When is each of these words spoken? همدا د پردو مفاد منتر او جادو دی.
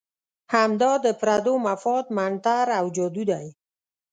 همدا 0.53 0.91
د 1.05 1.07
پردو 1.19 1.53
مفاد 1.67 2.05
منتر 2.17 2.65
او 2.79 2.85
جادو 2.95 3.23
دی. 3.31 3.47